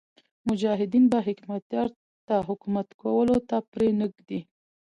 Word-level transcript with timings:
مجاهدین 0.49 1.05
به 1.11 1.17
حکمتیار 1.27 1.87
ته 2.25 2.35
حکومت 2.49 2.87
کولو 3.01 3.37
ته 3.49 3.57
پرې 3.71 3.89
نه 3.99 4.05
ږدي. 4.13 4.39